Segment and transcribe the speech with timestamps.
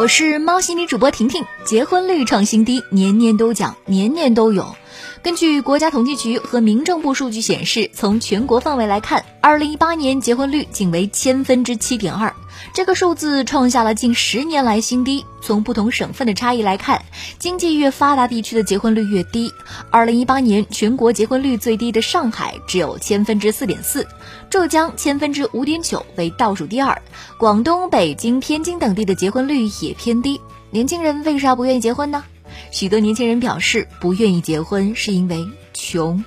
[0.00, 4.74] 我是猫心理主播婷婷，结婚率创新低，年年都讲，年年都有。
[5.22, 12.34] 根据国家统计局和民政部数据显示，从全国范围来看，二零一八年结婚率仅为千分之七点二，
[12.72, 15.24] 这个数字创下了近十年来新低。
[15.42, 17.02] 从不同省份的差异来看，
[17.38, 19.52] 经济越发达地区的结婚率越低。
[19.90, 24.06] 二零一八年全国结婚率最低的上海只有千分之四点四，
[24.50, 27.00] 浙江千分之五点九为倒数第二，
[27.38, 30.40] 广东、北京、天津等地的结婚率也偏低。
[30.70, 32.22] 年轻人为啥不愿意结婚呢？
[32.70, 36.22] 许多年轻人表示不愿意结婚，是因为穷。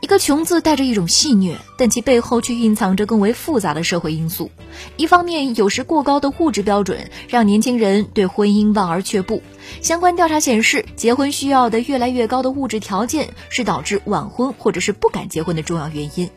[0.00, 4.50] 一个“穷”字带着一种戏谑，但其背后却蕴藏着更为复杂的社会因素。
[4.96, 9.42] 一方面，有时过高的物质标准让年轻人对婚姻望而却步。
[9.80, 16.30] 相关调查显示，结婚需要的越来越高的物质条件是导致晚婚或者是不敢结婚的重要原因。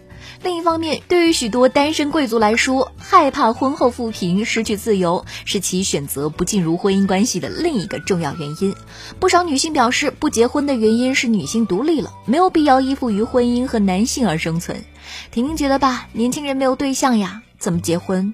[0.43, 8.73] 另一方面，对于许多单身贵族来说，害怕婚后富贫、失去自由，是其选择不进入婚姻关系的另一个重要原因。
[9.19, 14.83] 不少女性表示，不结婚的原因是女性独立了，没有必要依附于婚姻和男性而生存。
[15.31, 18.33] 婷婷觉得吧，年轻人没有对象呀，怎么结婚？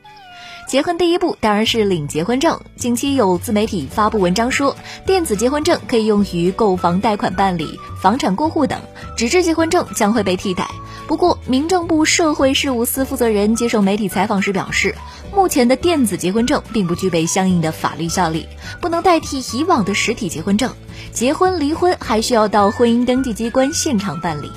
[0.67, 2.59] 结婚第一步当然是领结婚证。
[2.75, 8.81] 近期有自媒体发布文章说，电子结婚证可以用于购房贷款办理、房产过户等，
[9.15, 10.67] 纸质结婚证将会被替代。
[11.07, 14.95] 不过，民政部社会事务司负责人接受媒体采访时表示，
[15.33, 18.47] 目前的电子结婚证并不具备相应的法律效力，
[18.81, 20.73] 不能代替以往的实体结婚证。
[21.11, 24.51] 结婚离婚还需要到婚姻登记机关现场办理。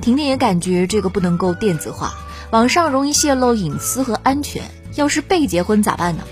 [0.00, 2.14] 婷婷也感觉这个不能够电子化，
[2.50, 4.62] 网上容易泄露隐私和安全。
[4.94, 6.22] 要是被结婚咋办呢？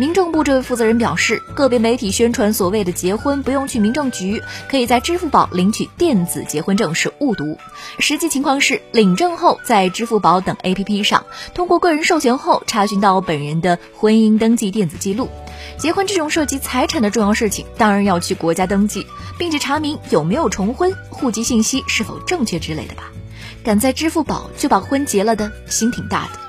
[0.00, 7.58] 民政部这位负责人表示，个别媒体宣传所谓的结婚不用去民政局，可以在支付宝领取电子结婚证是误读。
[7.98, 15.28] 实际情况是，领证后在支付宝等 APP 上，通过个人授权后查询到本人的婚姻登记电子记录。
[15.76, 19.06] 结婚这种涉及财产的重要事情，当然要去国家登记，
[19.36, 23.12] 并且查明有没有重婚、户籍信息是否正确之类的吧。
[23.62, 26.40] 敢在支付宝就把婚结了的心挺大的。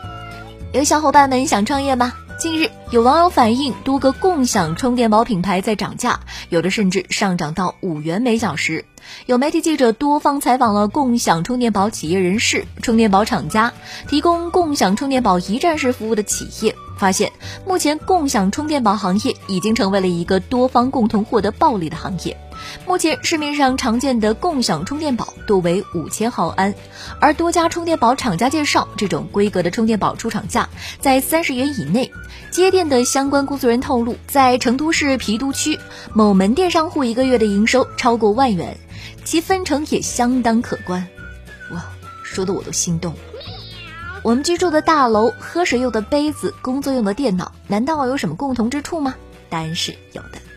[0.71, 2.13] 有小伙伴们想创业吗？
[2.41, 8.83] 近日，有网友反映，多个共享充电宝品牌在涨价，有的甚至上涨到五元每小时。
[9.27, 13.71] 有媒体记者多方采访了共享充电宝企业人士、充电宝厂家、
[14.07, 17.31] 提供共享充电宝一站式服务的企业，发现
[17.67, 22.35] 目前共享充电宝行业已经成为了一个多方共同获得暴利的行业。
[22.85, 26.73] 目前市面上常见的共享充电宝多为五千毫安，
[27.19, 32.11] 而多家充电宝厂家介绍，这种规格的充电宝出厂价在三十元以内。
[32.49, 35.79] 接电的相关工作人员透露，在成都市郫都区
[36.13, 38.77] 某门店商户一个月的营收超过万元，
[39.23, 41.07] 其分成也相当可观。
[41.71, 41.85] 哇，
[42.23, 43.13] 说的我都心动。
[44.23, 49.15] 我们居住的大楼、喝水用的杯子、工作用的电脑，难道有什么共同之处吗？
[49.49, 50.50] 答案是有的。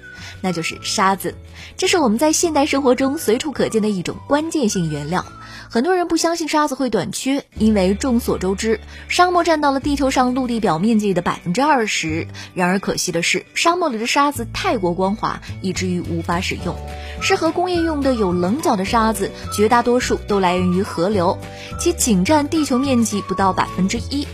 [0.45, 1.35] 那就是沙子，
[1.79, 5.25] 这是我们在现代生活中随处可见的一种关键性原料。
[5.71, 8.79] 很多人不相信沙子会短缺，因为众所周知，
[9.09, 12.29] 沙漠占到了地球上陆地表面积的百分之二十。
[12.53, 16.77] 然而可惜的是，沙漠里的沙子太过光滑，以至于无法使用。
[17.23, 21.39] 适合工业用的有棱角的沙子，绝大多数都来源于河流，
[21.81, 24.29] 其仅占地球面积不到百分之一。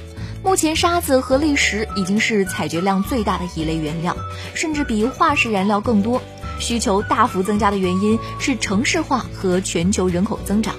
[0.50, 4.16] 目前，沙子和砾石已经是采掘量最大的一类原料，
[4.52, 6.20] 甚至比化石燃料更多。
[6.58, 10.74] 需求大幅增加的原因是城市化和全球人口增长。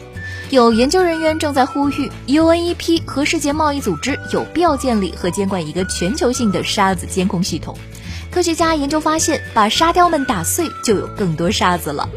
[0.49, 7.77] 有研究人员正在呼吁 UNEP 和世界贸易组织有必要建立和监管一个全球性的沙子监控系统。
[8.29, 12.09] 科学家研究发现，把沙雕们打碎，就有更多沙子了。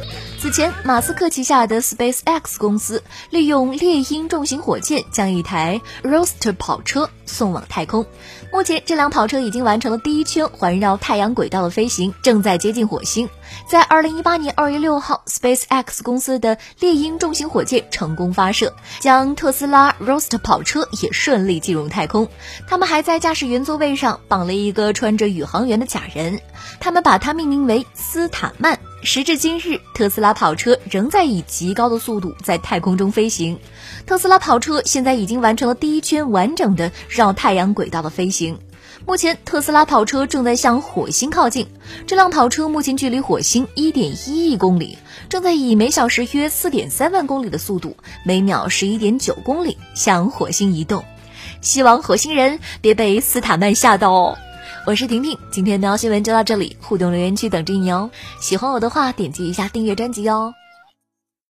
[0.45, 8.05] 此前，马斯克旗下的 SpaceX 公司利用猎鹰重型火箭将一台 r o a s t e r 跑车送往太空。
[8.53, 13.27] 目前，这辆跑车已经完成了第一圈环绕太阳轨道的飞行，正在接近火星。
[13.67, 22.29] 在2018年2月6号，SpaceX 公司的猎鹰重型火箭成功发射，将特斯拉 r o a s t e r 跑车也顺利进入太空。
[22.69, 26.39] 他们还在驾驶员座位上绑了一个穿着宇航员的假人，
[26.81, 28.79] 他们把它命名为斯坦曼。
[29.05, 33.59] 时至今日，特斯拉跑车仍在以极高的速度在太空中飞行。
[34.07, 38.59] 特斯拉跑车现在已经完成了第一圈完整的绕太阳轨道的飞行。
[39.07, 41.67] 目前，特斯拉跑车正在向火星靠近。
[42.07, 44.97] 这辆跑车目前距离火星1.1亿公里，
[45.29, 51.05] 正在以每小时约4.3万公里的速度，每秒11.9公里向火星移动。
[51.61, 54.39] 希望火星人别被斯坦曼吓到哦。
[54.87, 58.11] 我是婷婷，今天的新闻就到这里，互动留言区等着你哦。
[58.39, 60.55] 喜欢我的话，点击一下订阅专辑哦。